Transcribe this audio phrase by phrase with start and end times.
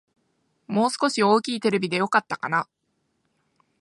[0.65, 2.67] もう少し大きいテレビでよかったかな